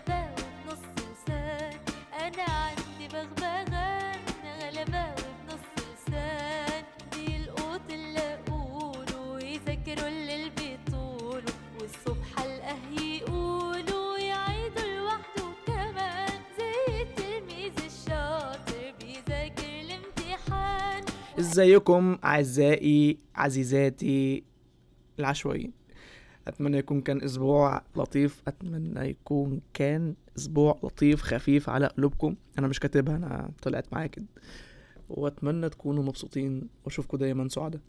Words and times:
غلباوي 0.00 0.34
بنص 0.66 0.78
لسان. 0.96 1.72
أنا 2.20 2.42
عندي 2.42 3.08
بغبغان 3.12 4.20
غلباوي 4.60 5.30
بنص 5.46 5.66
لسان. 5.76 6.84
بيلقوط 7.16 7.80
اللي 7.90 8.38
أقوله 8.48 9.20
ويذاكروا 9.20 10.08
اللي 10.08 10.50
بيطولوا 10.50 11.42
والصبح 11.80 12.40
القه 12.40 13.02
يقولوا 13.02 14.18
يعيدوا 14.18 14.98
لوحده 14.98 15.44
كمان. 15.66 16.40
زي 16.58 17.02
التلميذ 17.02 17.72
الشاطر 17.86 18.94
بيذاكر 19.00 19.80
الامتحان. 19.80 21.04
إزيكم 21.38 22.18
أعزائي 22.24 23.18
عزيزاتي 23.34 24.44
العشوائيين؟ 25.18 25.79
أتمنى 26.50 26.78
يكون 26.78 27.00
كان 27.00 27.22
أسبوع 27.22 27.82
لطيف. 27.96 28.42
أتمنى 28.48 29.08
يكون 29.08 29.60
كان 29.74 30.14
أسبوع 30.38 30.78
لطيف 30.84 31.22
خفيف 31.22 31.68
على 31.68 31.86
قلوبكم. 31.86 32.34
أنا 32.58 32.68
مش 32.68 32.80
كاتبها 32.80 33.16
أنا 33.16 33.50
طلعت 33.62 33.86
معايا 33.92 34.06
كده. 34.06 34.26
وأتمنى 35.08 35.68
تكونوا 35.68 36.02
مبسوطين. 36.02 36.68
وأشوفكم 36.84 37.18
دايما 37.18 37.48
سعداء. 37.48 37.80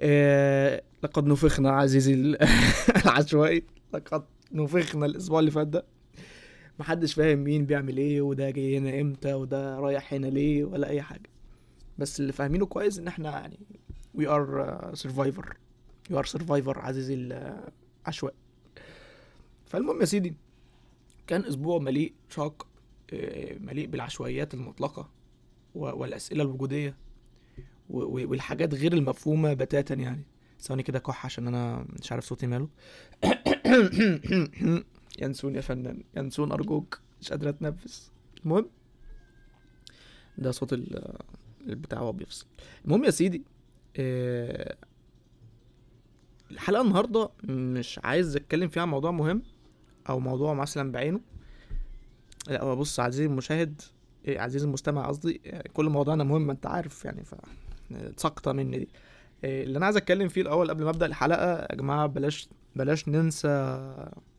آه 0.00 0.82
لقد 1.02 1.26
نفخنا 1.26 1.70
عزيزي 1.70 2.14
ال- 2.14 2.38
العشوائي. 3.04 3.62
لقد 3.94 4.24
نفخنا 4.52 5.06
الأسبوع 5.06 5.40
اللي 5.40 5.50
فات 5.50 5.66
ده. 5.66 5.84
محدش 6.78 7.14
فاهم 7.14 7.38
مين 7.38 7.66
بيعمل 7.66 7.96
إيه 7.96 8.20
وده 8.20 8.50
جاي 8.50 8.78
هنا 8.78 9.00
إمتى 9.00 9.34
وده 9.34 9.78
رايح 9.80 10.14
هنا 10.14 10.26
ليه 10.26 10.64
ولا 10.64 10.88
أي 10.88 11.02
حاجة. 11.02 11.30
بس 11.98 12.20
اللي 12.20 12.32
فاهمينه 12.32 12.66
كويس 12.66 12.98
إن 12.98 13.06
إحنا 13.08 13.30
يعني 13.30 13.58
we 14.14 14.28
are 14.28 14.80
survivor 14.94 15.56
you 16.10 16.18
are 16.18 16.24
survivor 16.24 16.78
عزيزي 16.78 17.14
العشوائي 18.08 18.36
فالمهم 19.66 20.00
يا 20.00 20.04
سيدي 20.04 20.34
كان 21.26 21.44
أسبوع 21.44 21.78
مليء 21.78 22.12
شاق 22.28 22.66
آه، 23.12 23.58
مليء 23.58 23.86
بالعشوائيات 23.86 24.54
المطلقة 24.54 25.10
والأسئلة 25.74 26.42
الوجودية 26.42 26.96
والحاجات 27.90 28.74
غير 28.74 28.92
المفهومة 28.92 29.54
بتاتا 29.54 29.94
يعني. 29.94 30.22
ثواني 30.60 30.82
كده 30.82 30.98
كح 30.98 31.24
عشان 31.26 31.46
أنا 31.46 31.86
مش 32.00 32.12
عارف 32.12 32.24
صوتي 32.24 32.46
ماله. 32.46 32.68
ينسون 35.22 35.54
يا 35.56 35.60
فنان 35.60 36.02
ينسون 36.16 36.52
أرجوك 36.52 37.00
مش 37.20 37.30
قادر 37.30 37.48
أتنفس. 37.48 38.12
المهم 38.44 38.70
ده 40.38 40.50
صوت 40.50 40.72
ال- 40.72 41.18
البتاع 41.66 42.00
وهو 42.00 42.12
بيفصل. 42.12 42.46
المهم 42.84 43.04
يا 43.04 43.10
سيدي 43.10 43.42
آه، 43.96 44.76
الحلقة 46.58 46.82
النهارده 46.82 47.30
مش 47.44 48.00
عايز 48.04 48.36
أتكلم 48.36 48.68
فيها 48.68 48.82
عن 48.82 48.88
موضوع 48.88 49.10
مهم 49.10 49.42
أو 50.08 50.20
موضوع 50.20 50.54
مثلا 50.54 50.92
بعينه. 50.92 51.20
لا 52.48 52.74
بص 52.74 53.00
عزيزي 53.00 53.26
المشاهد 53.26 53.82
إيه، 54.24 54.40
عزيزي 54.40 54.66
المستمع 54.66 55.06
قصدي 55.06 55.40
كل 55.72 55.88
موضوعنا 55.88 56.24
مهم 56.24 56.50
أنت 56.50 56.66
عارف 56.66 57.04
يعني 57.04 57.24
ف 57.24 57.34
سقطه 58.16 58.52
مني 58.52 58.78
دي. 58.78 58.88
إيه، 59.44 59.64
اللي 59.64 59.78
أنا 59.78 59.86
عايز 59.86 59.96
أتكلم 59.96 60.28
فيه 60.28 60.42
الأول 60.42 60.70
قبل 60.70 60.84
ما 60.84 60.90
أبدأ 60.90 61.06
الحلقة 61.06 61.58
يا 61.70 61.74
جماعة 61.74 62.06
بلاش 62.06 62.48
بلاش 62.76 63.08
ننسى 63.08 63.48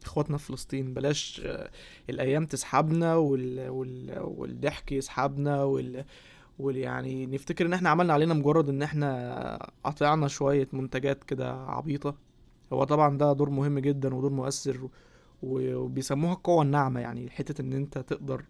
إخواتنا 0.03 0.37
في 0.37 0.45
فلسطين 0.45 0.93
بلاش 0.93 1.41
آه، 1.45 1.69
الأيام 2.09 2.45
تسحبنا 2.45 3.15
وال... 3.15 3.69
وال... 3.69 4.19
والضحك 4.19 4.91
يسحبنا 4.91 5.63
وال... 5.63 6.05
وال 6.59 6.77
يعني 6.77 7.25
نفتكر 7.25 7.65
إن 7.65 7.73
إحنا 7.73 7.89
عملنا 7.89 8.13
علينا 8.13 8.33
مجرد 8.33 8.69
إن 8.69 8.81
إحنا 8.81 9.69
قطعنا 9.83 10.27
شوية 10.27 10.67
منتجات 10.73 11.23
كده 11.23 11.53
عبيطة. 11.53 12.15
هو 12.73 12.83
طبعا 12.83 13.17
ده 13.17 13.33
دور 13.33 13.49
مهم 13.49 13.79
جدا 13.79 14.15
ودور 14.15 14.31
مؤثر 14.31 14.89
وبيسموها 15.43 16.33
القوة 16.33 16.63
الناعمة 16.63 16.99
يعني 16.99 17.29
حتة 17.29 17.61
إن 17.61 17.73
أنت 17.73 17.97
تقدر 17.97 18.43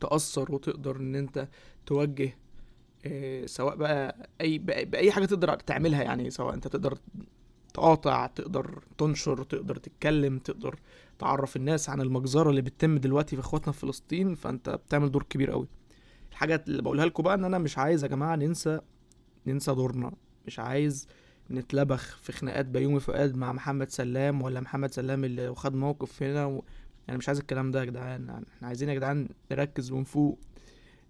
تأثر 0.00 0.54
وتقدر 0.54 0.96
إن 0.96 1.14
أنت 1.14 1.48
توجه 1.86 2.36
آه، 3.06 3.46
سواء 3.46 3.76
بقى 3.76 4.28
اي 4.40 4.58
بأي 4.58 5.12
حاجة 5.12 5.24
تقدر 5.24 5.54
تعملها 5.56 6.02
يعني 6.02 6.30
سواء 6.30 6.54
أنت 6.54 6.68
تقدر 6.68 6.98
تقاطع 7.74 8.26
تقدر 8.26 8.82
تنشر 8.98 9.42
تقدر 9.42 9.76
تتكلم 9.76 10.38
تقدر 10.38 10.78
تعرف 11.18 11.56
الناس 11.56 11.90
عن 11.90 12.00
المجزرة 12.00 12.50
اللي 12.50 12.62
بتتم 12.62 12.98
دلوقتي 12.98 13.36
في 13.36 13.42
إخواتنا 13.42 13.72
في 13.72 13.78
فلسطين 13.80 14.34
فأنت 14.34 14.70
بتعمل 14.70 15.10
دور 15.10 15.22
كبير 15.22 15.50
قوي 15.50 15.68
الحاجة 16.38 16.64
اللي 16.68 16.82
بقولها 16.82 17.06
لكم 17.06 17.22
بقى 17.22 17.34
إن 17.34 17.44
أنا 17.44 17.58
مش 17.58 17.78
عايز 17.78 18.02
يا 18.04 18.08
جماعة 18.08 18.36
ننسى 18.36 18.80
ننسى 19.46 19.74
دورنا. 19.74 20.12
مش 20.46 20.58
عايز 20.58 21.08
نتلبخ 21.50 22.18
في 22.22 22.32
خناقات 22.32 22.66
بيومي 22.66 23.00
فؤاد 23.00 23.36
مع 23.36 23.52
محمد 23.52 23.90
سلام 23.90 24.42
ولا 24.42 24.60
محمد 24.60 24.92
سلام 24.92 25.24
اللي 25.24 25.54
خد 25.54 25.74
موقف 25.74 26.22
هنا 26.22 26.46
و... 26.46 26.64
يعني 27.08 27.18
مش 27.18 27.28
عايز 27.28 27.38
الكلام 27.38 27.70
ده 27.70 27.80
يا 27.80 27.84
جدعان. 27.84 28.26
يعني 28.28 28.46
إحنا 28.56 28.68
عايزين 28.68 28.88
يا 28.88 28.94
جدعان 28.94 29.28
نركز 29.52 29.90
ونفوق. 29.92 30.38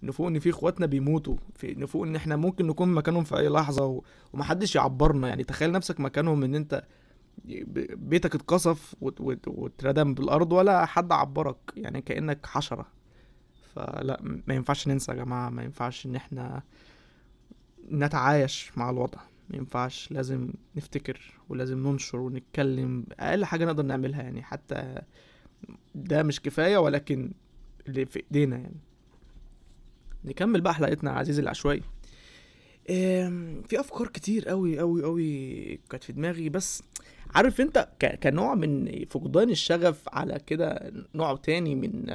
نفوق 0.03 0.27
إن 0.27 0.39
في 0.39 0.51
إخواتنا 0.51 0.87
بيموتوا. 0.87 1.37
في 1.55 1.75
نفوق 1.75 2.07
إن 2.07 2.17
إحنا 2.17 2.37
ممكن 2.37 2.67
نكون 2.67 2.89
مكانهم 2.89 3.25
في 3.25 3.37
أي 3.39 3.49
لحظة 3.49 3.87
و... 3.87 4.03
ومحدش 4.33 4.77
يعبرنا. 4.77 5.29
يعني 5.29 5.45
تخيل 5.45 5.73
نفسك 5.73 6.01
مكانهم 6.01 6.45
إن 6.45 6.55
أنت 6.55 6.85
بيتك 7.95 8.35
اتقصف 8.35 8.95
وت- 9.01 9.21
وت- 9.21 9.49
واتردم 9.49 10.15
بالأرض 10.15 10.53
ولا 10.53 10.87
حد 10.87 11.13
عبرك. 11.13 11.57
يعني 11.77 12.01
كأنك 12.03 12.47
حشرة. 12.47 12.98
فلا 13.79 14.21
ما 14.23 14.55
ينفعش 14.55 14.89
ننسى 14.89 15.13
يا 15.13 15.17
جماعة 15.17 15.51
ما 15.51 15.63
ينفعش 15.63 16.07
إن 16.07 16.17
إحنا 16.17 16.63
نتعايش 17.91 18.71
مع 18.77 18.91
الوضع. 18.91 19.21
ما 19.51 19.57
ينفعش 19.57 20.13
لازم 20.13 20.51
نفتكر 20.77 21.21
ولازم 21.49 21.87
ننشر 21.89 22.19
ونتكلم 22.19 23.05
أقل 23.21 23.45
حاجة 23.45 23.65
نقدر 23.65 23.83
نعملها 23.83 24.23
يعني. 24.23 24.43
حتى 24.43 24.99
ده 25.95 26.23
مش 26.23 26.41
كفاية 26.41 26.77
ولكن 26.79 27.33
اللي 27.89 28.07
في 28.07 28.19
إيدينا 28.19 28.57
يعني. 28.57 28.81
نكمل 30.25 30.61
بقى 30.61 30.75
حلقتنا 30.75 31.11
عزيزي 31.11 31.43
العشوائي. 31.43 31.83
في 33.69 33.81
أفكار 33.81 34.09
كتير 34.09 34.49
قوي 34.49 34.79
قوي 34.79 35.03
قوي 35.03 35.77
كانت 35.91 36.05
في 36.05 36.13
دماغي. 36.13 36.49
بس 36.49 36.83
عارف 37.35 37.61
أنت 37.61 37.89
كنوع 38.23 38.55
من 38.55 39.05
فقدان 39.11 39.51
الشغف 39.51 40.03
على 40.09 40.39
كده 40.47 40.93
نوع 41.15 41.37
تاني 41.37 41.75
من 41.75 42.15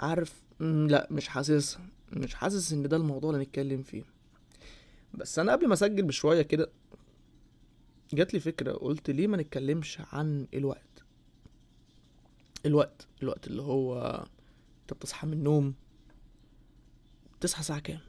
عارف 0.00 0.42
لا 0.60 1.08
مش 1.10 1.28
حاسس 1.28 1.78
مش 2.12 2.34
حاسس 2.34 2.72
إن 2.72 2.88
ده 2.88 2.96
الموضوع 2.96 3.30
اللي 3.30 3.42
نتكلم 3.42 3.82
فيه. 3.82 4.02
بس 5.14 5.38
أنا 5.38 5.52
قبل 5.52 5.66
ما 5.68 5.74
أسجل 5.74 6.02
بشوية 6.02 6.42
كده 6.42 6.70
جات 8.12 8.34
لي 8.34 8.40
فكرة 8.40 8.72
قلت 8.72 9.10
ليه 9.10 9.26
ما 9.26 9.36
نتكلمش 9.36 9.98
عن 10.12 10.46
الوقت؟ 10.54 11.04
الوقت 12.66 13.06
الوقت 13.22 13.46
اللي 13.46 13.62
هو 13.62 13.98
أنت 14.82 14.92
بتصحى 14.92 15.26
من 15.26 15.32
النوم 15.32 15.74
بتصحى 17.38 17.60
الساعة 17.60 17.78
كام؟ 17.80 18.00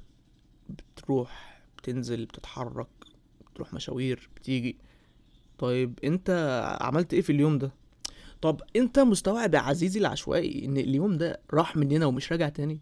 بتروح 0.70 1.62
بتنزل 1.78 2.26
بتتحرك 2.26 2.88
بتروح 3.52 3.74
مشاوير 3.74 4.30
بتيجي. 4.36 4.78
طيب 5.58 6.00
أنت 6.04 6.30
عملت 6.82 7.14
إيه 7.14 7.22
في 7.22 7.32
اليوم 7.32 7.58
ده؟ 7.58 7.72
طب 8.42 8.62
انت 8.76 9.00
مستوعب 9.00 9.54
يا 9.54 9.60
عزيزي 9.60 10.00
العشوائي 10.00 10.66
ان 10.66 10.78
اليوم 10.78 11.18
ده 11.18 11.42
راح 11.54 11.76
مننا 11.78 12.06
ومش 12.06 12.32
راجع 12.32 12.50
تاني؟ 12.50 12.80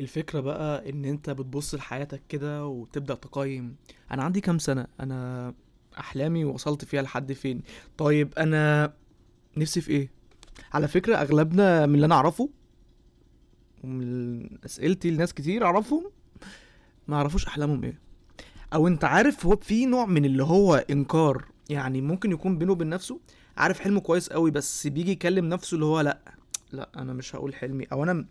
الفكرة 0.00 0.40
بقى 0.40 0.90
ان 0.90 1.04
انت 1.04 1.30
بتبص 1.30 1.74
لحياتك 1.74 2.22
كده 2.28 2.66
وتبدأ 2.66 3.14
تقيم. 3.14 3.76
أنا 4.10 4.22
عندي 4.22 4.40
كام 4.40 4.58
سنة؟ 4.58 4.86
أنا 5.00 5.54
احلامي 5.98 6.44
وصلت 6.44 6.84
فيها 6.84 7.02
لحد 7.02 7.32
فين؟ 7.32 7.62
طيب 7.98 8.34
أنا 8.38 8.92
نفسي 9.56 9.80
في 9.80 9.90
إيه؟ 9.90 10.10
على 10.72 10.88
فكرة 10.88 11.16
اغلبنا 11.16 11.86
من 11.86 11.94
اللي 11.94 12.06
أنا 12.06 12.14
اعرفه 12.14 12.50
ومن 13.84 14.64
اسئلتي 14.64 15.10
لناس 15.10 15.34
كتير 15.34 15.64
اعرفهم 15.64 16.10
ما 17.08 17.16
يعرفوش 17.16 17.46
احلامهم 17.46 17.84
إيه. 17.84 17.98
أو 18.74 18.88
انت 18.88 19.04
عارف 19.04 19.46
هو 19.46 19.56
في 19.56 19.86
نوع 19.86 20.06
من 20.06 20.24
اللي 20.24 20.44
هو 20.44 20.74
انكار. 20.74 21.44
يعني 21.70 22.00
ممكن 22.00 22.32
يكون 22.32 22.58
بينه 22.58 22.72
وبين 22.72 22.88
نفسه 22.88 23.20
عارف 23.56 23.80
حلمه 23.80 24.00
كويس 24.00 24.28
قوي 24.30 24.50
بس 24.50 24.86
بيجي 24.86 25.10
يكلم 25.10 25.48
نفسه 25.48 25.74
اللي 25.74 25.84
هو 25.84 26.00
لأ 26.00 26.18
لأ 26.72 26.88
أنا 26.96 27.12
مش 27.12 27.36
هقول 27.36 27.54
حلمي. 27.54 27.84
أو 27.92 28.02
أنا 28.04 28.24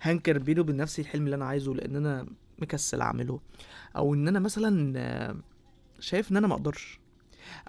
هنكر 0.00 0.38
بيني 0.38 0.60
وبين 0.60 0.76
نفسي 0.76 1.02
الحلم 1.02 1.24
اللي 1.24 1.36
أنا 1.36 1.44
عايزه 1.44 1.74
لأن 1.74 1.96
أنا 1.96 2.26
مكسل 2.58 3.00
أعمله. 3.00 3.40
أو 3.96 4.14
إن 4.14 4.28
أنا 4.28 4.38
مثلا 4.38 5.36
شايف 6.00 6.30
إن 6.32 6.36
أنا 6.36 6.46
ما 6.46 6.54
أقدرش. 6.54 7.00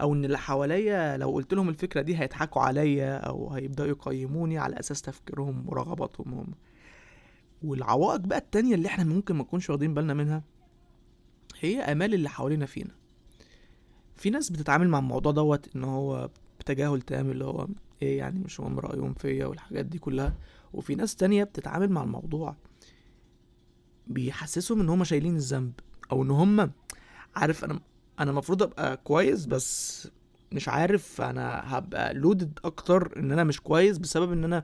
أو 0.01 0.13
إن 0.13 0.25
اللي 0.25 0.37
حواليا 0.37 1.17
لو 1.17 1.31
قلت 1.31 1.53
لهم 1.53 1.69
الفكرة 1.69 2.01
دي 2.01 2.17
هيضحكوا 2.17 2.61
عليا 2.61 3.17
أو 3.17 3.49
هيبدأوا 3.53 3.87
يقيموني 3.89 4.57
على 4.57 4.79
أساس 4.79 5.01
تفكيرهم 5.01 5.69
ورغباتهم. 5.69 6.33
هم 6.33 6.47
والعوائق 7.63 8.19
بقى 8.19 8.37
التانية 8.37 8.75
اللي 8.75 8.87
إحنا 8.87 9.03
ممكن 9.03 9.35
ما 9.35 9.41
نكونش 9.43 9.69
واخدين 9.69 9.93
بالنا 9.93 10.13
منها 10.13 10.43
هي 11.59 11.79
آمال 11.81 12.13
اللي 12.13 12.29
حوالينا 12.29 12.65
فينا. 12.65 12.91
في 14.15 14.29
ناس 14.29 14.49
بتتعامل 14.49 14.89
مع 14.89 14.99
الموضوع 14.99 15.31
دوت 15.31 15.75
إن 15.75 15.83
هو 15.83 16.29
بتجاهل 16.67 17.01
تام 17.01 17.31
اللي 17.31 17.45
هو 17.45 17.67
إيه 18.01 18.17
يعني 18.17 18.39
مش 18.39 18.59
مهم 18.59 18.79
رأيهم 18.79 19.13
فيا 19.13 19.45
والحاجات 19.45 19.85
دي 19.85 19.99
كلها. 19.99 20.35
وفي 20.73 20.95
ناس 20.95 21.15
تانية 21.15 21.43
بتتعامل 21.43 21.89
مع 21.89 22.03
الموضوع 22.03 22.55
بيحسسهم 24.07 24.79
إن 24.81 24.89
هم 24.89 25.03
شايلين 25.03 25.35
الذنب 25.35 25.73
أو 26.11 26.23
إن 26.23 26.31
هم 26.31 26.71
عارف 27.35 27.63
أنا 27.65 27.79
أنا 28.19 28.31
المفروض 28.31 28.63
أبقى 28.63 28.97
كويس 28.97 29.45
بس 29.45 30.07
مش 30.51 30.69
عارف 30.69 31.21
أنا 31.21 31.61
هبقى 31.77 32.13
لودد 32.13 32.59
أكتر 32.65 33.13
إن 33.19 33.31
أنا 33.31 33.43
مش 33.43 33.61
كويس 33.61 33.97
بسبب 33.97 34.31
إن 34.31 34.43
أنا 34.43 34.63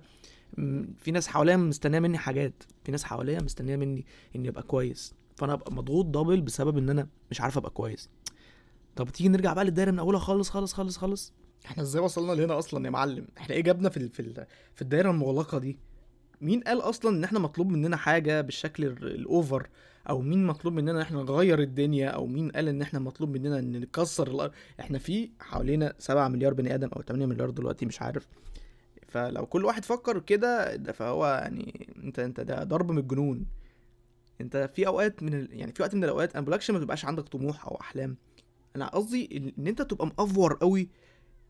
في 0.98 1.12
ناس 1.12 1.28
حواليا 1.28 1.58
مستنية 1.58 2.00
مني 2.00 2.18
حاجات 2.18 2.64
في 2.84 2.92
ناس 2.92 3.04
حواليا 3.04 3.42
مستنية 3.42 3.76
مني 3.76 4.06
إني 4.36 4.50
أبقى 4.50 4.64
كويس. 4.64 5.14
فأنا 5.36 5.54
ابقى 5.54 5.74
مضغوط 5.74 6.06
دبل 6.06 6.42
بسبب 6.42 6.78
إن 6.78 6.90
أنا 6.90 7.08
مش 7.32 7.42
عارف 7.42 7.58
أبقى 7.58 7.72
كويس. 7.72 8.10
طب 8.96 9.10
تيجي 9.10 9.30
نرجع 9.30 9.54
بقى 9.54 9.66
للدايرة 9.66 9.92
من 9.92 10.00
أولها 10.00 10.20
خالص 10.20 10.50
خالص 10.50 10.74
خالص 10.74 10.98
خالص؟ 10.98 11.34
إحنا 11.66 11.84
إزاي 11.84 12.02
وصلنا 12.02 12.32
لهنا 12.32 12.60
أصلا 12.60 12.86
يا 12.86 12.90
معلم؟ 12.92 13.28
إحنا 13.38 13.56
إيه 13.56 13.62
جابنا 13.62 13.90
في 13.90 14.10
في 14.10 14.46
في 14.76 14.82
الدايرة 14.82 15.12
المغلقة 15.12 15.58
دي؟ 15.60 15.78
مين 16.42 16.62
قال 16.62 16.82
أصلا 16.82 17.18
إن 17.18 17.24
إحنا 17.24 17.40
مطلوب 17.40 17.70
مننا 17.70 17.98
حاجة 17.98 18.42
بالشكل 18.42 18.86
ال- 18.86 19.16
الاوفر 19.16 19.68
أو 20.10 20.22
مين 20.22 20.46
مطلوب 20.48 20.74
مننا 20.74 20.92
إن 20.92 20.98
إحنا 20.98 21.24
نغير 21.24 21.60
الدنيا؟ 21.60 22.10
أو 22.10 22.26
مين 22.28 22.52
قال 22.52 22.68
إن 22.68 22.82
إحنا 22.82 23.00
مطلوب 23.00 23.30
مننا 23.38 23.60
إن 23.60 23.80
نكسر 23.80 24.28
الأرض 24.28 24.52
إحنا 24.80 24.98
في 25.00 25.30
حوالينا 25.40 25.94
7 26.00 26.28
مليار 26.28 26.54
بني 26.54 26.76
آدم 26.76 26.88
أو 26.96 27.02
8 27.02 27.26
مليار 27.26 27.50
دلوقتي 27.50 27.86
مش 27.86 28.02
عارف. 28.02 28.28
فلو 29.08 29.46
كل 29.46 29.66
واحد 29.66 29.86
فكر 29.86 30.20
كده 30.20 30.76
ده 30.76 30.92
فهو 30.92 31.26
يعني 31.28 31.90
انت 32.04 32.20
أنت 32.20 32.40
ده 32.40 32.64
ضرب 32.64 32.92
من 32.92 32.98
الجنون. 32.98 33.46
أنت 34.42 34.70
في 34.76 34.88
أوقات 34.88 35.24
من 35.24 35.34
ال... 35.34 35.50
يعني 35.52 35.72
في 35.74 35.82
وقت 35.82 35.96
من 35.96 36.04
الأوقات 36.04 36.36
أنا 36.36 36.46
بقولكش 36.46 36.72
ما 36.72 36.80
تبقاش 36.80 37.06
عندك 37.06 37.24
طموح 37.24 37.66
أو 37.68 37.78
أحلام. 37.82 38.18
أنا 38.76 38.88
قصدي 38.88 39.54
إن 39.60 39.68
أنت 39.68 39.82
تبقى 39.82 40.08
مأفور 40.08 40.54
قوي 40.54 40.90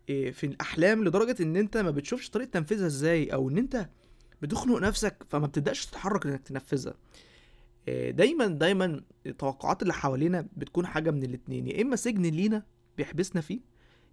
في 0.07 0.43
الأحلام 0.43 1.03
لدرجة 1.03 1.43
إن 1.43 1.55
أنت 1.55 1.77
ما 1.77 1.91
بتشوفش 1.91 2.29
طريقة 2.29 2.49
تنفيذها 2.49 2.85
إزاي 2.87 3.33
أو 3.33 3.49
إن 3.49 3.57
أنت 3.57 3.89
بتخنق 4.41 4.79
نفسك 4.79 5.23
فما 5.29 5.47
بتبدأش 5.47 5.85
تتحرك 5.85 6.25
إنك 6.25 6.41
تنفذها. 6.41 6.93
إيه، 7.87 8.11
دايما 8.11 8.47
دايما 8.47 9.01
التوقعات 9.25 9.81
اللي 9.81 9.93
حوالينا 9.93 10.47
بتكون 10.57 10.87
حاجة 10.87 11.11
من 11.11 11.23
الاتنين 11.23 11.67
يا 11.67 11.81
إما 11.81 11.95
سجن 11.95 12.21
لينا 12.21 12.63
بيحبسنا 12.97 13.41
فيه 13.41 13.59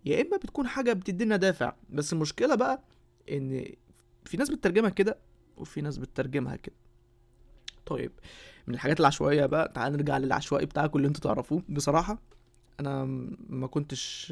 يا 0.04 0.22
إما 0.22 0.36
بتكون 0.36 0.66
حاجة 0.68 0.92
بتدينا 0.92 1.36
دافع. 1.36 1.74
بس 1.90 2.12
المشكلة 2.12 2.54
بقى 2.54 2.82
إن 3.30 3.66
في 4.24 4.36
ناس 4.36 4.50
بتترجمها 4.50 4.90
كده 4.90 5.18
وفي 5.56 5.80
ناس 5.80 5.98
بتترجمها 5.98 6.56
كده. 6.56 6.74
طيب 7.86 8.12
من 8.66 8.74
الحاجات 8.74 9.00
العشوائية 9.00 9.46
بقى 9.46 9.72
تعال 9.74 9.92
نرجع 9.92 10.18
للعشوائي 10.18 10.66
بتاعكم 10.66 10.96
اللي 10.98 11.08
أنتوا 11.08 11.22
تعرفوه. 11.22 11.62
بصراحة 11.68 12.22
أنا 12.80 13.04
ما 13.48 13.66
كنتش 13.66 14.30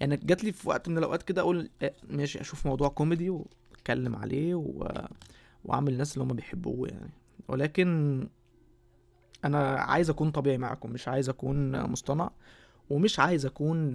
يعني 0.00 0.16
جات 0.16 0.44
لي 0.44 0.52
في 0.52 0.68
وقت 0.68 0.88
من 0.88 0.98
الأوقات 0.98 1.22
كده 1.22 1.40
أقول 1.42 1.70
آه، 1.82 1.94
ماشي 2.10 2.40
أشوف 2.40 2.66
موضوع 2.66 2.88
كوميدي 2.88 3.30
وأتكلم 3.30 4.16
عليه 4.16 4.54
و... 4.54 4.88
وأعمل 5.64 5.92
الناس 5.92 6.12
اللي 6.14 6.24
هم 6.24 6.36
بيحبوه 6.36 6.88
يعني. 6.88 7.10
ولكن 7.48 8.28
أنا 9.44 9.58
عايز 9.68 10.10
أكون 10.10 10.30
طبيعي 10.30 10.58
معاكم 10.58 10.90
مش 10.90 11.08
عايز 11.08 11.28
أكون 11.28 11.82
مصطنع 11.82 12.30
ومش 12.90 13.20
عايز 13.20 13.46
أكون 13.46 13.92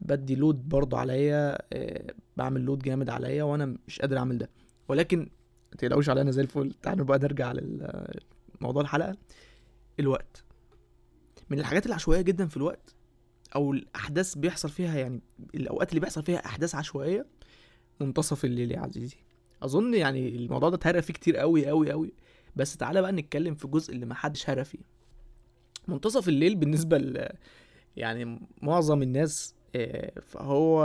بدي 0.00 0.34
لود 0.34 0.68
برضه 0.68 0.98
عليا 0.98 1.58
آه، 1.72 2.14
بعمل 2.36 2.60
لود 2.60 2.78
جامد 2.78 3.10
عليا 3.10 3.44
وأنا 3.44 3.76
مش 3.88 4.00
قادر 4.00 4.18
أعمل 4.18 4.38
ده. 4.38 4.50
ولكن 4.88 5.18
ما 5.72 5.76
تقلقوش 5.78 6.08
عليا 6.08 6.22
أنا 6.22 6.30
زي 6.30 6.42
الفل. 6.42 6.72
تعالوا 6.82 7.06
بقى 7.06 7.18
نرجع 7.18 7.52
لموضوع 7.52 8.82
الحلقة. 8.82 9.16
الوقت. 10.00 10.44
من 11.52 11.58
الحاجات 11.58 11.86
العشوائية 11.86 12.20
جدا 12.22 12.46
في 12.46 12.56
الوقت 12.56 12.94
أو 13.54 13.72
الأحداث 13.72 14.34
بيحصل 14.34 14.68
فيها 14.68 14.98
يعني 14.98 15.20
الأوقات 15.54 15.88
اللي 15.88 16.00
بيحصل 16.00 16.22
فيها 16.22 16.46
أحداث 16.46 16.74
عشوائية 16.74 17.26
منتصف 18.00 18.44
الليل 18.44 18.72
يا 18.72 18.80
عزيزي. 18.80 19.16
أظن 19.62 19.94
يعني 19.94 20.28
الموضوع 20.28 20.68
ده 20.68 20.76
اتهرى 20.76 21.02
فيه 21.02 21.14
كتير 21.14 21.36
قوي 21.36 21.66
قوي 21.66 21.90
قوي 21.92 22.12
بس 22.56 22.76
تعالى 22.76 23.02
بقى 23.02 23.12
نتكلم 23.12 23.54
في 23.54 23.64
الجزء 23.64 23.92
اللي 23.94 24.06
ما 24.06 24.14
حدش 24.14 24.50
هرى 24.50 24.64
فيه. 24.64 24.78
منتصف 25.88 26.28
الليل 26.28 26.56
بالنسبة 26.56 26.98
ل 26.98 27.28
يعني 27.96 28.40
معظم 28.62 29.02
الناس 29.02 29.54
آه، 29.76 30.12
فهو 30.20 30.82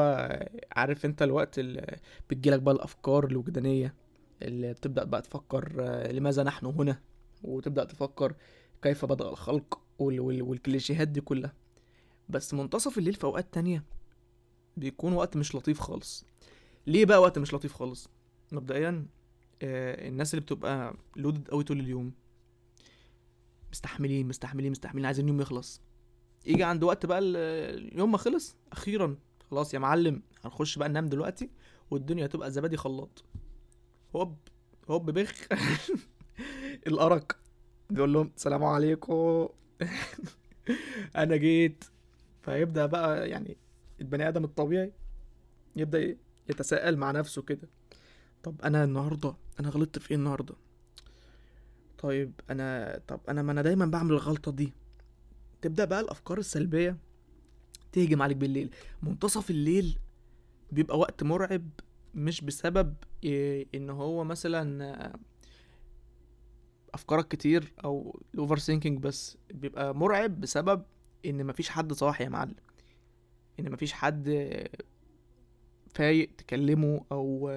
عارف 0.72 1.06
انت 1.06 1.22
الوقت 1.22 1.60
اللي 1.60 1.98
بتجيلك 2.30 2.60
بقى 2.60 2.76
الأفكار 2.76 3.26
الوجدانية 3.26 3.94
اللي 4.42 4.74
بتبدأ 4.74 5.04
بقى 5.04 5.22
تفكر 5.22 5.76
آه، 5.80 6.12
لماذا 6.12 6.44
نحن 6.44 6.66
هنا؟ 6.66 7.00
وتبدأ 7.44 7.84
تفكر 7.84 8.34
كيف 8.82 9.06
بدأ 9.06 9.30
الخلق؟ 9.30 9.87
والكليشيهات 10.00 11.08
دي 11.08 11.22
كلها. 11.22 11.54
بس 12.30 12.54
منتصف 12.54 12.98
الليل 12.98 13.14
في 13.14 13.24
أوقات 13.24 13.54
تانية 13.54 13.84
بيكون 14.78 15.14
وقت 15.14 15.38
مش 15.38 15.56
لطيف 15.56 15.80
خالص. 15.80 16.26
ليه 16.88 17.06
بقى 17.06 17.22
وقت 17.22 17.40
مش 17.40 17.54
لطيف 17.54 17.74
خالص؟ 17.74 18.10
مبدئيا 18.52 19.06
آه، 19.62 20.08
الناس 20.08 20.34
اللي 20.34 20.42
بتبقى 20.42 20.94
لودد 21.16 21.48
قوي 21.48 21.64
طول 21.64 21.80
اليوم. 21.80 22.12
مستحملين 23.72 24.28
مستحملين 24.28 24.72
مستحملين 24.72 25.06
عايزين 25.06 25.26
اليوم 25.26 25.42
يخلص. 25.42 25.82
يجي 26.46 26.64
عند 26.64 26.84
وقت 26.84 27.06
بقى 27.06 27.20
ال- 27.20 27.36
اليوم 27.94 28.12
ما 28.12 28.18
خلص 28.18 28.56
أخيرا 28.72 29.18
خلاص 29.52 29.74
يا 29.74 29.80
معلم 29.80 30.22
هنخش 30.46 30.78
بقى 30.78 30.90
ننام 30.90 31.06
دلوقتي 31.08 31.50
والدنيا 31.92 32.26
هتبقى 32.26 32.52
زبادي 32.52 32.78
خلاط. 32.78 33.24
هوب 34.16 34.36
هوب 34.90 35.12
بخ. 35.12 35.48
الأرق. 36.88 37.38
بيقول 37.90 38.14
لهم 38.14 38.32
السلام 38.36 38.64
عليكم. 38.64 39.48
أنا 41.16 41.36
جيت 41.36 41.84
فيبدأ 42.42 42.86
بقى 42.86 43.30
يعني 43.30 43.58
البني 44.02 44.28
آدم 44.28 44.44
الطبيعي 44.44 44.94
يبدأ 45.76 45.98
إيه؟ 45.98 46.18
يتساءل 46.50 46.98
مع 46.98 47.12
نفسه 47.12 47.42
كده. 47.42 47.70
طب 48.44 48.62
أنا 48.62 48.84
النهارده 48.84 49.36
أنا 49.60 49.70
غلطت 49.70 50.00
في 50.00 50.12
إيه 50.12 50.18
النهارده؟ 50.18 50.56
طيب 51.98 52.32
أنا 52.50 53.00
طب 53.08 53.20
أنا 53.30 53.42
ما 53.42 53.52
أنا 53.52 53.62
دايما 53.62 53.86
بعمل 53.86 54.12
الغلطة 54.12 54.52
دي. 54.52 54.74
تبدأ 55.62 55.86
بقى 55.86 56.00
الأفكار 56.00 56.38
السلبية 56.38 56.98
تهجم 57.92 58.22
عليك 58.22 58.38
بالليل. 58.38 58.70
منتصف 59.04 59.50
الليل 59.50 60.00
بيبقى 60.72 61.00
وقت 61.00 61.24
مرعب 61.24 61.70
مش 62.16 62.42
بسبب 62.42 62.96
إيه 63.24 63.68
إن 63.76 63.90
هو 63.90 64.24
مثلا 64.24 65.14
أفكارك 66.94 67.28
كتير 67.28 67.74
أو 67.84 68.20
ال 68.34 68.60
overthinking 68.60 69.00
بس 69.00 69.38
بيبقى 69.54 69.96
مرعب 69.96 70.42
بسبب 70.42 70.84
إن 71.26 71.46
مفيش 71.46 71.70
حد 71.70 71.94
صاحي 71.94 72.24
يا 72.24 72.30
معلم. 72.30 72.56
إن 73.60 73.72
مفيش 73.72 73.94
حد 73.94 74.54
فايق 75.94 76.30
تكلمه 76.38 77.06
أو 77.12 77.50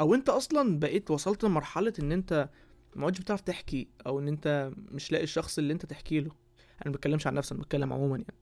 أو 0.00 0.14
أنت 0.14 0.28
أصلا 0.28 0.78
بقيت 0.78 1.10
وصلت 1.10 1.44
لمرحلة 1.44 1.92
إن 1.98 2.12
أنت 2.12 2.48
ما 2.96 3.06
عدتش 3.06 3.20
بتعرف 3.20 3.40
تحكي 3.40 3.88
أو 4.06 4.18
إن 4.18 4.28
أنت 4.28 4.72
مش 4.76 5.12
لاقي 5.12 5.24
الشخص 5.24 5.58
اللي 5.58 5.72
أنت 5.72 5.86
تحكي 5.86 6.20
له. 6.20 6.30
أنا 6.82 6.86
ما 6.86 6.92
بتكلمش 6.92 7.26
عن 7.26 7.34
نفسي 7.34 7.54
أنا 7.54 7.62
بتكلم 7.62 7.92
عموما 7.92 8.16
يعني. 8.16 8.34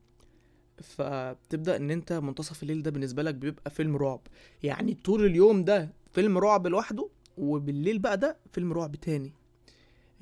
فبتبدأ 0.83 1.77
إن 1.77 1.91
أنت 1.91 2.13
منتصف 2.13 2.63
الليل 2.63 2.83
ده 2.83 2.91
بالنسبة 2.91 3.23
لك 3.23 3.35
بيبقى 3.35 3.71
فيلم 3.71 3.97
رعب. 3.97 4.21
يعني 4.63 4.95
طول 4.95 5.25
اليوم 5.25 5.65
ده 5.65 5.93
فيلم 6.13 6.39
رعب 6.39 6.67
لوحده 6.67 7.09
وبالليل 7.37 7.99
بقى 7.99 8.19
ده 8.19 8.37
فيلم 8.53 8.73
رعب 8.73 8.97
تاني. 8.97 9.33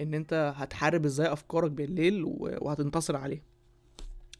إن 0.00 0.14
أنت 0.14 0.54
هتحارب 0.56 1.04
إزاي 1.04 1.32
أفكارك 1.32 1.70
بالليل 1.70 2.22
وهتنتصر 2.26 3.16
عليه 3.16 3.42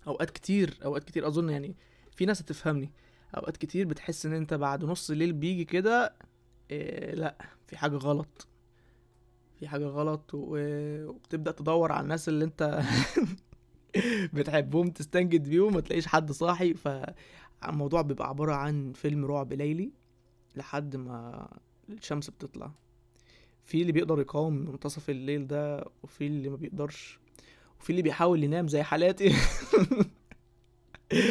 أوقات 0.07 0.31
كتير 0.31 0.79
أوقات 0.85 1.05
كتير. 1.05 1.27
أظن 1.29 1.51
يعني 1.51 1.77
في 2.11 2.27
ناس 2.27 2.43
هتفهمني. 2.43 2.91
أوقات 3.37 3.57
كتير 3.57 3.87
بتحس 3.87 4.27
إن 4.27 4.33
أنت 4.33 4.55
بعد 4.55 4.85
نص 4.85 5.11
الليل 5.11 5.33
بيجي 5.33 5.65
كده 5.65 6.15
إيه 6.71 7.15
لأ 7.15 7.37
في 7.67 7.77
حاجة 7.77 7.97
غلط. 7.97 8.47
في 9.59 9.69
حاجة 9.69 9.87
غلط 9.87 10.31
و- 10.35 11.07
وبتبدأ 11.09 11.51
تدور 11.51 11.93
على 11.93 12.03
الناس 12.03 12.29
اللي 12.29 12.45
أنت 12.45 12.83
بتحبهم 14.35 14.91
تستنجد 14.91 15.49
بيهم 15.49 15.75
ما 15.75 15.81
تلاقيش 15.81 16.07
حد 16.07 16.33
صاحي. 16.33 16.75
فالموضوع 16.75 18.03
بيبقى 18.03 18.29
عبارة 18.29 18.55
عن 18.55 18.93
فيلم 18.93 19.25
رعب 19.25 19.53
ليلي 19.53 19.91
لحد 20.57 20.97
ما 20.97 21.49
الشمس 21.89 22.31
بتطلع. 22.31 22.71
في 23.67 23.81
اللي 23.83 23.93
بيقدر 23.93 24.21
يقاوم 24.21 24.55
منتصف 24.55 25.11
الليل 25.11 25.47
ده 25.47 25.85
وفي 26.03 26.27
اللي 26.27 26.49
ما 26.49 26.57
بيقدرش 26.57 27.19
وفي 27.81 27.91
اللي 27.91 28.03
بيحاول 28.03 28.45
ينام 28.45 28.69
زي 28.69 28.83
حالاتي. 28.83 29.35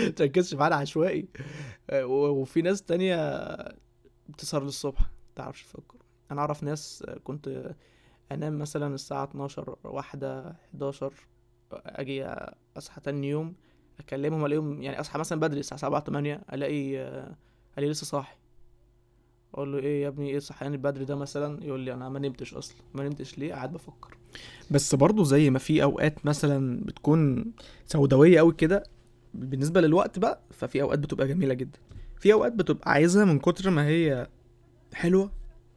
متركزش 0.07 0.53
معانا 0.53 0.75
عشوائي. 0.75 1.27
آه، 1.89 2.05
وفي 2.05 2.61
ناس 2.61 2.83
تانية 2.83 3.45
بتسهر 4.29 4.63
للصبح 4.63 5.01
متعرفش 5.33 5.63
تفكر. 5.63 5.97
أنا 6.31 6.41
أعرف 6.41 6.63
ناس 6.63 7.03
آه، 7.07 7.17
كنت 7.23 7.75
أنام 8.31 8.59
مثلا 8.59 8.95
الساعة 8.95 9.23
12 9.23 9.75
واحدة 9.83 10.55
11 10.73 11.13
أجي 11.71 12.25
أصحى 12.77 13.01
تاني 13.01 13.29
يوم 13.29 13.55
أكلمهم 13.99 14.45
ألاقيهم 14.45 14.81
يعني 14.81 14.99
أصحى 14.99 15.19
مثلا 15.19 15.39
بدري 15.39 15.59
الساعة 15.59 15.79
7 15.81 15.99
8 16.03 16.41
ألاقي 16.53 16.99
آه، 16.99 17.35
ألاقي 17.77 17.91
لسه 17.91 18.05
صاحي. 18.05 18.35
أقول 19.55 19.71
له 19.71 19.77
إيه 19.79 20.03
يا 20.03 20.07
ابني 20.07 20.29
إيه 20.29 20.37
الصحيان 20.37 20.73
البدري 20.73 21.05
ده 21.05 21.15
مثلا؟ 21.15 21.63
يقول 21.65 21.79
لي 21.79 21.93
أنا 21.93 22.09
ما 22.09 22.19
نمتش 22.19 22.53
أصلا. 22.53 22.77
ما 22.93 23.03
نمتش 23.03 23.37
ليه؟ 23.37 23.53
قاعد 23.53 23.73
بفكر. 23.73 24.17
بس 24.71 24.95
برضه 24.95 25.23
زي 25.23 25.49
ما 25.49 25.59
في 25.59 25.83
أوقات 25.83 26.25
مثلا 26.25 26.79
بتكون 26.85 27.45
سوداوية 27.85 28.39
قوي 28.39 28.53
كده 28.53 28.83
بالنسبة 29.33 29.81
للوقت 29.81 30.19
بقى 30.19 30.39
ففي 30.51 30.81
أوقات 30.81 30.99
بتبقى 30.99 31.27
جميلة 31.27 31.53
جدا. 31.53 31.79
في 32.19 32.33
أوقات 32.33 32.53
بتبقى 32.53 32.91
عايزها 32.91 33.25
من 33.25 33.39
كتر 33.39 33.69
ما 33.69 33.87
هي 33.87 34.27
حلوة 34.93 35.31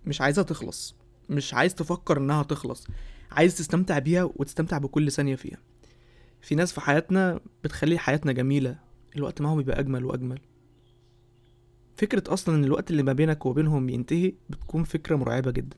مش 0.06 0.20
عايزها 0.20 0.44
تخلص. 0.44 0.96
مش 1.28 1.54
عايز 1.54 1.74
تفكر 1.74 2.18
إنها 2.18 2.42
تخلص. 2.42 2.86
عايز 3.30 3.58
تستمتع 3.58 3.98
بيها 3.98 4.30
وتستمتع 4.36 4.78
بكل 4.78 5.12
ثانية 5.12 5.36
فيها. 5.36 5.58
في 6.40 6.54
ناس 6.54 6.72
في 6.72 6.80
حياتنا 6.80 7.40
بتخلي 7.64 7.98
حياتنا 7.98 8.32
جميلة. 8.32 8.78
الوقت 9.16 9.40
معاهم 9.40 9.56
بيبقى 9.56 9.80
أجمل 9.80 10.04
وأجمل. 10.04 10.38
فكرة 11.98 12.32
أصلا 12.32 12.54
إن 12.56 12.64
الوقت 12.64 12.90
اللي 12.90 13.02
ما 13.02 13.12
بينك 13.12 13.46
وبينهم 13.46 13.88
ينتهي 13.88 14.32
بتكون 14.50 14.84
فكرة 14.84 15.16
مرعبة 15.16 15.50
جدا. 15.50 15.76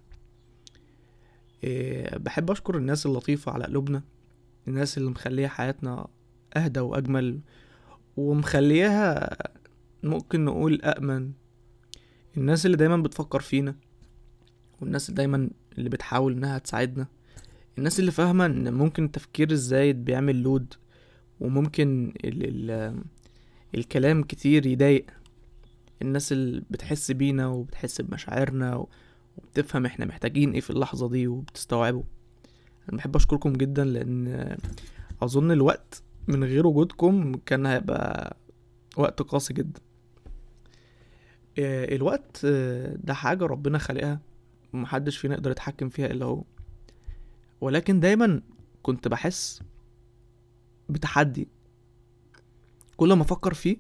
إيه 1.65 2.19
بحب 2.19 2.51
أشكر 2.51 2.77
الناس 2.77 3.07
اللطيفة 3.07 3.53
على 3.53 3.65
قلوبنا 3.65 4.03
الناس 4.69 4.99
اللي 4.99 5.11
مخلية 5.11 5.47
حياتنا 5.47 6.07
أهدى 6.57 6.81
وأجمل 6.81 7.41
ومخليها 8.17 9.37
ممكن 10.03 10.45
نقول 10.45 10.83
أأمن. 10.83 11.33
الناس 12.37 12.67
اللي 12.67 12.77
دايما 12.77 12.97
بتفكر 12.97 13.41
فينا 13.41 13.75
والناس 14.81 15.09
اللي 15.09 15.17
دايما 15.17 15.51
اللي 15.79 15.89
بتحاول 15.91 16.33
إنها 16.33 16.59
تساعدنا. 16.59 17.07
الناس 17.79 18.01
اللي 18.01 18.11
فاهمة 18.11 18.47
إن 18.47 18.75
ممكن 18.75 19.05
التفكير 19.05 19.51
الزايد 19.51 20.05
بيعمل 20.05 20.43
لود 20.43 20.75
وممكن 21.41 22.13
ال 22.25 22.71
ال 22.71 23.03
الكلام 23.75 24.23
كتير 24.23 24.67
يضايق. 24.67 25.07
الناس 26.03 26.33
اللي 26.33 26.63
بتحس 26.71 27.11
بينا 27.11 27.47
وبتحس 27.47 28.01
بمشاعرنا 28.01 28.87
وبتفهم 29.39 29.87
إحنا 29.87 30.05
محتاجين 30.07 30.53
إيه 30.53 30.61
في 30.61 30.71
اللحظة 30.71 31.09
دي 31.09 31.27
وبتستوعبه. 31.27 32.05
أنا 32.89 32.97
بحب 32.97 33.17
أشكركم 33.17 33.53
جدا 33.53 33.85
لأن 33.85 34.57
أظن 35.23 35.51
الوقت 35.51 36.03
من 36.29 36.45
غير 36.45 36.67
وجودكم 36.67 37.35
كان 37.35 37.67
هيبقى 37.67 38.37
وقت 38.97 39.23
قاسي 39.23 39.55
جدا. 39.55 39.81
آه، 41.59 41.95
الوقت 41.97 42.41
آه، 42.45 42.97
ده 42.97 43.15
حاجة 43.15 43.47
ربنا 43.47 43.79
خلقها 43.79 44.21
ومحدش 44.73 45.17
فينا 45.17 45.35
يقدر 45.35 45.51
يتحكم 45.51 45.89
فيها 45.89 46.07
إلا 46.07 46.27
هو. 46.27 46.45
ولكن 47.61 48.01
دايما 48.01 48.43
كنت 48.83 49.09
بحس 49.09 49.63
بتحدي. 50.89 51.49
كل 52.97 53.13
ما 53.13 53.23
أفكر 53.23 53.55
فيه 53.55 53.77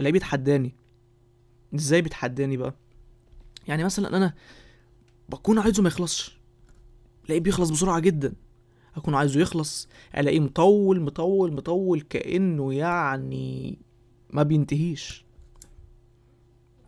ألاقيه 0.00 0.12
بيتحداني. 0.12 0.74
إزاي 1.74 2.02
بيتحداني 2.02 2.56
بقى؟ 2.56 2.74
يعني 3.68 3.84
مثلا 3.84 4.16
أنا 4.16 4.34
بكون 5.28 5.58
عايزه 5.58 5.82
ما 5.82 5.88
يخلصش. 5.88 6.38
ألاقيه 7.24 7.40
بيخلص 7.40 7.70
بسرعة 7.70 8.00
جدا. 8.00 8.32
أكون 8.96 9.14
عايزه 9.14 9.40
يخلص 9.40 9.88
ألاقيه 10.16 10.40
مطول 10.40 11.00
مطول 11.00 11.52
مطول 11.52 12.00
كأنه 12.00 12.74
يعني 12.74 13.78
ما 14.30 14.42
بينتهيش. 14.42 15.24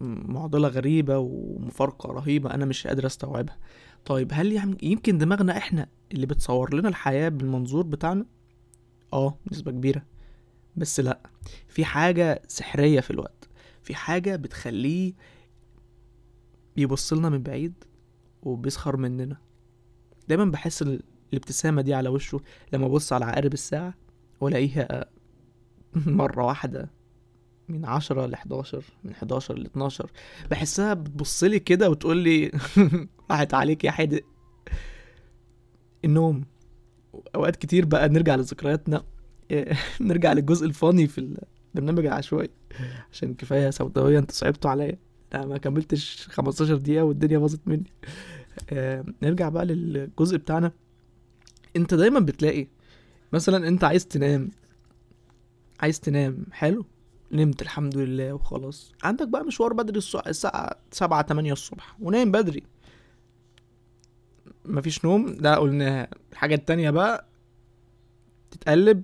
معضلة 0.01 0.69
غريبة 0.69 1.19
ومفارقة 1.19 2.13
رهيبة 2.13 2.55
أنا 2.55 2.65
مش 2.65 2.87
قادر 2.87 3.07
أستوعبها. 3.07 3.59
طيب 4.05 4.31
هل 4.33 4.77
يمكن 4.83 5.19
دماغنا 5.19 5.57
إحنا 5.57 5.89
اللي 6.13 6.27
بتصور 6.27 6.75
لنا 6.75 6.89
الحياة 6.89 7.29
بالمنظور 7.29 7.87
بتاعنا؟ 7.87 8.27
آه 9.13 9.39
نسبة 9.53 9.71
كبيرة. 9.71 10.03
بس 10.77 11.01
لأ 11.01 11.31
في 11.69 11.85
حاجة 11.85 12.43
سحرية 12.49 13.01
في 13.01 13.11
الوقت. 13.11 13.46
في 13.87 13.95
حاجة 13.95 14.37
بتخليه 14.37 15.13
بيبص 16.77 17.13
لنا 17.13 17.29
من 17.29 17.43
بعيد 17.43 17.73
وبيسخر 18.43 18.97
مننا. 18.97 19.37
دايما 20.29 20.45
بحس 20.45 20.83
ال- 20.83 21.03
الابتسامة 21.33 21.83
دي 21.83 21.95
على 21.95 22.09
وشه 22.09 22.41
لما 22.73 22.87
أبص 22.87 23.13
على 23.13 23.25
عقارب 23.25 23.53
الساعة 23.53 23.95
وألاقيها 24.41 25.05
مرة 25.95 26.45
واحدة 26.45 26.91
من 27.69 27.85
عشرة 27.85 28.27
لحداشر 28.27 28.85
من 29.05 29.15
حداشر 29.15 29.55
لاتناشر 29.59 30.11
بحسها 30.51 30.95
بتبصلي 30.95 31.59
كده 31.59 31.91
وتقولي 31.91 32.51
راحت 33.31 33.55
عليك 33.55 33.85
يا 33.85 33.91
حدق 33.91 34.21
النوم. 36.05 36.45
أوقات 37.35 37.57
كتير 37.57 37.85
بقى 37.85 38.09
نرجع 38.09 38.35
لذكرياتنا. 38.35 39.05
نرجع 40.01 40.33
للجزء 40.33 40.67
الفاني 40.67 41.07
في 41.07 41.37
البرنامج 41.79 42.07
العشوائي 42.07 42.51
عشان 43.13 43.35
كفاية 43.35 43.71
سوداوية 43.71 44.19
أنتوا 44.19 44.35
صعبتوا 44.35 44.71
عليا. 44.71 44.99
أنا 45.35 45.47
ما 45.47 45.59
كملتش 45.59 46.27
15 46.31 46.77
دقيقة 46.77 47.05
والدنيا 47.05 47.39
باظت 47.39 47.61
مني. 47.67 47.93
آه، 48.71 49.05
نرجع 49.23 49.49
بقى 49.49 49.65
للجزء 49.67 50.37
بتاعنا. 50.37 50.73
انت 51.77 51.95
دايما 51.95 52.21
بتلاقي 52.21 52.67
مثلا 53.33 53.69
انت 53.69 53.85
عايز 53.85 54.07
تنام. 54.07 54.51
عايز 55.81 56.01
تنام 56.01 56.47
حلو؟ 56.53 56.87
نمت 57.33 57.63
الحمد 57.63 57.97
لله 57.97 58.33
وخلاص. 58.33 58.93
عندك 59.03 59.29
بقى 59.29 59.45
مشوار 59.45 59.73
بدري 59.73 59.99
الساعة 60.27 60.71
سبعة 60.91 61.23
تمانية 61.23 61.53
الصبح. 61.53 61.97
ونايم 62.01 62.33
بدري. 62.33 62.63
مفيش 64.65 65.05
نوم. 65.05 65.35
ده 65.37 65.57
قلناها 65.57 66.09
الحاجة 66.33 66.55
التانية 66.55 66.91
بقى 66.91 67.29
تتقلب 68.51 69.03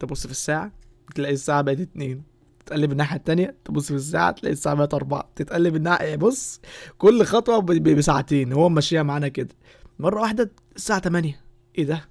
تبص 0.00 0.26
في 0.26 0.32
الساعة. 0.32 0.72
تلاقي 1.12 1.34
الساعة 1.34 1.62
بقت 1.62 1.80
اتنين. 1.80 2.22
تتقلب 2.66 2.92
الناحية 2.92 3.16
التانية 3.16 3.56
تبص 3.64 3.86
في 3.86 3.94
الساعة 3.94 4.30
تلاقي 4.30 4.52
الساعة 4.52 4.74
بقت 4.74 4.94
أربعة. 4.94 5.30
تتقلب 5.36 5.76
الناحية 5.76 6.16
بص 6.16 6.60
كل 6.98 7.24
خطوة 7.24 7.60
بساعتين 7.94 8.52
هو 8.52 8.68
ماشيها 8.68 9.02
معانا 9.02 9.28
كده. 9.28 9.54
مرة 9.98 10.20
واحدة 10.20 10.50
الساعة 10.76 10.98
تمانية. 10.98 11.40
إيه 11.78 11.84
ده؟ 11.84 12.08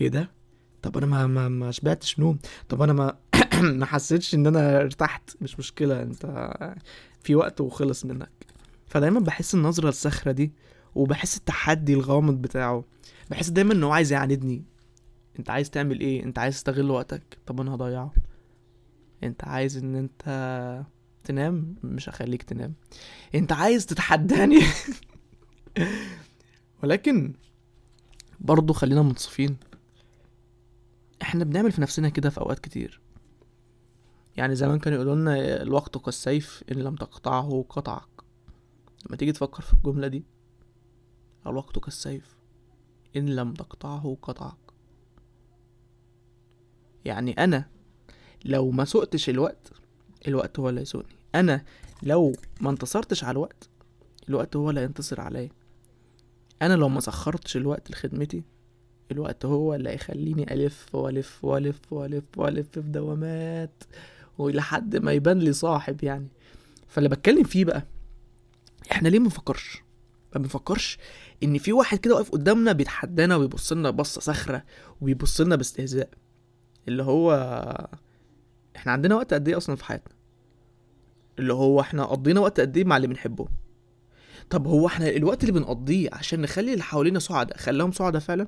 إيه 0.00 0.08
ده؟ 0.08 0.30
طب 0.82 0.96
أنا 0.96 1.06
ما 1.06 1.26
ما, 1.26 1.48
ما 1.48 1.70
شبعتش 1.70 2.18
نوم. 2.18 2.38
طب 2.68 2.82
أنا 2.82 2.92
ما 2.92 3.16
ما 3.80 3.86
حسيتش 3.86 4.34
إن 4.34 4.46
أنا 4.46 4.80
ارتحت. 4.80 5.30
مش 5.40 5.58
مشكلة 5.58 6.02
أنت 6.02 6.52
في 7.22 7.34
وقت 7.34 7.60
وخلص 7.60 8.04
منك. 8.04 8.30
فدايما 8.86 9.20
بحس 9.20 9.54
النظرة 9.54 9.88
الصخرة 9.88 10.32
دي 10.32 10.52
وبحس 10.94 11.36
التحدي 11.36 11.94
الغامض 11.94 12.42
بتاعه. 12.42 12.84
بحس 13.30 13.48
دايما 13.48 13.74
إن 13.74 13.82
هو 13.84 13.92
عايز 13.92 14.12
يعاندني 14.12 14.64
أنت 15.38 15.50
عايز 15.50 15.70
تعمل 15.70 16.00
إيه؟ 16.00 16.24
أنت 16.24 16.38
عايز 16.38 16.54
تستغل 16.54 16.90
وقتك. 16.90 17.22
طب 17.46 17.60
أنا 17.60 17.74
هضيعه. 17.74 18.12
انت 19.22 19.44
عايز 19.44 19.76
ان 19.76 19.94
انت 19.94 20.84
تنام؟ 21.24 21.74
مش 21.84 22.08
هخليك 22.08 22.42
تنام. 22.42 22.74
انت 23.34 23.52
عايز 23.52 23.86
تتحداني؟ 23.86 24.60
ولكن 26.82 27.34
برضه 28.40 28.74
خلينا 28.74 29.02
منصفين. 29.02 29.56
إحنا 31.22 31.44
بنعمل 31.44 31.72
في 31.72 31.80
نفسنا 31.80 32.08
كده 32.08 32.30
في 32.30 32.40
أوقات 32.40 32.58
كتير. 32.58 33.00
يعني 34.36 34.54
زمان 34.54 34.78
كانوا 34.78 34.98
يقولوا 34.98 35.16
لنا 35.16 35.62
الوقت 35.62 35.98
كالسيف 35.98 36.64
إن 36.72 36.76
لم 36.76 36.94
تقطعه 36.94 37.64
قطعك. 37.68 38.08
لما 39.06 39.16
تيجي 39.16 39.32
تفكر 39.32 39.62
في 39.62 39.72
الجملة 39.72 40.08
دي 40.08 40.24
الوقت 41.46 41.78
كالسيف 41.78 42.36
إن 43.16 43.26
لم 43.26 43.54
تقطعه 43.54 44.16
قطعك. 44.22 44.56
يعني 47.04 47.32
أنا 47.32 47.68
لو 48.44 48.70
ما 48.70 48.84
سقتش 48.84 49.28
الوقت 49.28 49.70
الوقت 50.28 50.58
هو 50.58 50.68
اللي 50.68 50.80
يسوقني 50.80 51.16
أنا 51.34 51.64
لو 52.02 52.32
ما 52.60 52.70
انتصرتش 52.70 53.24
على 53.24 53.32
الوقت 53.32 53.68
الوقت 54.28 54.56
هو 54.56 54.70
اللي 54.70 54.80
هينتصر 54.80 55.20
عليا. 55.20 55.50
أنا 56.62 56.74
لو 56.74 56.88
ما 56.88 57.00
سخرتش 57.00 57.56
الوقت 57.56 57.90
لخدمتي 57.90 58.42
الوقت 59.12 59.44
هو 59.44 59.74
اللي 59.74 59.90
هيخليني 59.90 60.52
ألف 60.54 60.94
وألف 60.94 61.44
وألف 61.44 61.92
وألف 61.92 62.24
وألف 62.36 62.66
في 62.72 62.80
دوامات 62.80 63.84
ولحد 64.38 64.96
ما 64.96 65.12
يبان 65.12 65.38
لي 65.38 65.52
صاحب 65.52 66.04
يعني. 66.04 66.28
فاللي 66.88 67.08
بتكلم 67.08 67.44
فيه 67.44 67.64
بقى 67.64 67.86
إحنا 68.92 69.08
ليه 69.08 69.18
ما 69.18 69.24
بنفكرش 69.24 69.82
ما 70.34 70.40
بنفكرش 70.40 70.98
إن 71.42 71.58
في 71.58 71.72
واحد 71.72 71.98
كده 71.98 72.14
واقف 72.14 72.30
قدامنا 72.30 72.72
بيتحدانا 72.72 73.36
وبيبص 73.36 73.72
لنا 73.72 73.90
بصة 73.90 74.20
صخرة 74.20 74.64
وبيبص 75.00 75.40
لنا 75.40 75.56
باستهزاء. 75.56 76.08
اللي 76.88 77.02
هو 77.02 77.32
إحنا 78.76 78.92
عندنا 78.92 79.14
وقت 79.14 79.34
قد 79.34 79.48
إيه 79.48 79.56
أصلا 79.56 79.76
في 79.76 79.84
حياتنا؟ 79.84 80.14
اللي 81.38 81.52
هو 81.52 81.80
إحنا 81.80 82.04
قضينا 82.04 82.40
وقت 82.40 82.60
قد 82.60 82.76
إيه 82.76 82.84
مع 82.84 82.96
اللي 82.96 83.06
بنحبه؟ 83.08 83.48
طب 84.50 84.66
هو 84.66 84.86
إحنا 84.86 85.08
الوقت 85.08 85.40
اللي 85.44 85.52
بنقضيه 85.52 86.08
عشان 86.12 86.40
نخلي 86.40 86.72
اللي 86.72 86.82
حوالينا 86.84 87.18
سعداء 87.18 87.56
خلاهم 87.56 87.92
سعداء 87.92 88.20
فعلا؟ 88.20 88.46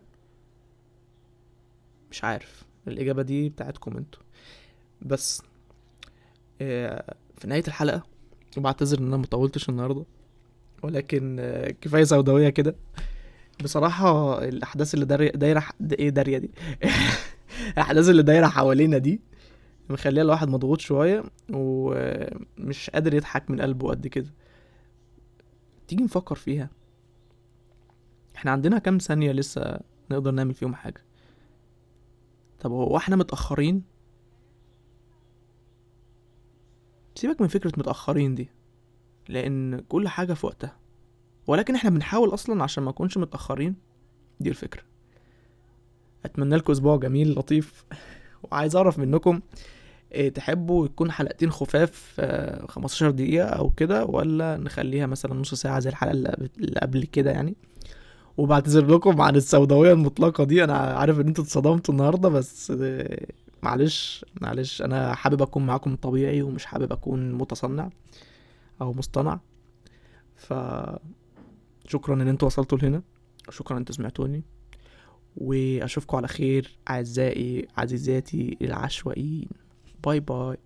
مش 2.11 2.25
عارف. 2.25 2.65
الإجابة 2.89 3.23
دي 3.23 3.49
بتاعتكم 3.49 3.97
أنتوا 3.97 4.23
بس 5.03 5.43
آه، 6.61 7.15
في 7.39 7.47
نهاية 7.49 7.63
الحلقة 7.69 8.03
وبعتذر 8.57 8.99
إن 8.99 9.07
أنا 9.07 9.17
مطولتش 9.17 9.69
النهاردة 9.69 10.05
ولكن 10.83 11.37
آه، 11.41 11.71
كفاية 11.81 12.05
سوداوية 12.05 12.49
كده. 12.49 12.75
بصراحة 13.65 14.39
الأحداث 14.45 14.95
اللي 14.95 15.05
دايرة 15.07 15.37
دايرة 15.37 15.61
ح- 15.61 15.73
دا- 15.81 15.97
إيه 15.99 16.09
دارية 16.11 16.39
دي؟ 16.39 16.51
الأحداث 17.75 18.09
اللي 18.09 18.23
دايرة 18.23 18.47
حوالينا 18.47 18.99
دي 18.99 19.21
مخليها 19.91 20.23
الواحد 20.23 20.49
مضغوط 20.49 20.81
شوية 20.81 21.25
ومش 21.53 22.91
قادر 22.91 23.15
يضحك 23.15 23.51
من 23.51 23.61
قلبه 23.61 23.89
قد 23.89 24.07
كده. 24.07 24.35
تيجي 25.89 26.05
نفكر 26.05 26.35
فيها. 26.35 26.71
إحنا 28.37 28.51
عندنا 28.51 28.79
كام 28.79 28.99
ثانية 28.99 29.33
لسه 29.33 29.81
نقدر 30.11 30.31
نعمل 30.31 30.55
فيهم 30.55 30.75
حاجة؟ 30.75 31.05
طب 32.61 32.71
هو 32.71 32.97
إحنا 32.97 33.17
متأخرين؟ 33.17 33.83
سيبك 37.15 37.41
من 37.41 37.49
فكرة 37.49 37.73
متأخرين 37.79 38.35
دي 38.35 38.49
لأن 39.29 39.81
كل 39.81 40.09
حاجة 40.09 40.33
في 40.35 40.47
وقتها. 40.47 40.79
ولكن 41.47 41.75
إحنا 41.75 41.91
بنحاول 41.91 42.35
أصلا 42.35 42.63
عشان 42.63 42.85
ما 42.85 42.91
نكونش 42.91 43.19
متأخرين؟ 43.19 43.77
دي 44.41 44.51
الفكرة. 44.51 44.83
أتمنى 46.25 46.57
لكم 46.57 46.73
أسبوع 46.73 46.97
جميل 46.97 47.31
لطيف. 47.35 47.85
وعايز 48.53 48.77
أعرف 48.77 48.99
منكم 48.99 49.41
إيه 50.13 50.29
تحبوا 50.29 50.87
يكون 50.87 51.11
حلقتين 51.13 51.51
خفاف 51.51 52.15
آه، 52.21 52.67
15 52.67 53.11
دقيقة 53.11 53.47
أو 53.49 53.71
كده 53.71 54.05
ولا 54.05 54.57
نخليها 54.57 55.07
مثلا 55.07 55.35
نص 55.35 55.55
ساعة 55.55 55.81
زي 55.81 55.91
الحلقة 55.91 56.13
اللي 56.59 56.81
قبل- 56.83 57.05
كده 57.05 57.31
يعني؟ 57.31 57.55
وبعتذر 58.37 58.87
لكم 58.95 59.21
عن 59.21 59.37
السوداوية 59.37 59.93
المطلقة 59.93 60.45
دي 60.45 60.65
أنا 60.65 60.75
عارف 60.75 61.21
إن 61.21 61.27
أنتوا 61.27 61.45
اتصدمتوا 61.45 61.95
النهاردة 61.95 62.29
بس 62.29 62.73
آه، 62.81 63.27
معلش 63.63 64.25
معلش 64.41 64.83
أنا 64.83 65.15
حابب 65.15 65.43
أكون 65.43 65.67
معاكم 65.67 65.97
طبيعي 65.97 66.43
ومش 66.43 66.65
حابب 66.67 66.93
أكون 66.93 67.33
متصنع 67.33 67.91
أو 68.81 68.93
مصطنع. 68.93 69.41
ف 70.37 70.55
شكرا 71.89 72.15
إن 72.15 72.29
أنتوا 72.29 72.47
وصلتوا 72.47 72.79
لهنا 72.79 73.03
شكرا 73.51 73.73
إن 73.77 73.79
أنتوا 73.81 73.95
سمعتوني. 73.95 74.43
وأشوفكم 75.37 76.17
على 76.17 76.29
خير 76.29 76.79
أعزائي 76.91 77.69
عزيزاتي 77.77 78.57
العشوائيين. 78.63 79.49
باي 80.05 80.21
باي. 80.21 80.57